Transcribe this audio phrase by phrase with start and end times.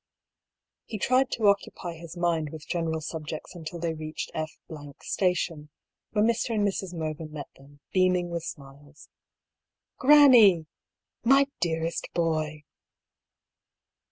[0.85, 4.45] He tried to occupy his mind with general subjects until they reached P
[5.01, 5.69] Station,
[6.09, 6.55] where Mr.
[6.55, 6.91] and Mrs.
[6.95, 9.09] Mervyn met them, beaming with smiles."
[9.99, 10.65] Granny!""
[11.23, 12.63] My dearest boy